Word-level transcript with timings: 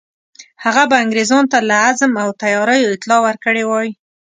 هغه 0.63 0.83
به 0.89 0.95
انګرېزانو 1.03 1.51
ته 1.53 1.59
له 1.69 1.75
عزم 1.85 2.11
او 2.23 2.29
تیاریو 2.41 2.91
اطلاع 2.95 3.19
ورکړې 3.23 3.63
وای. 3.67 3.89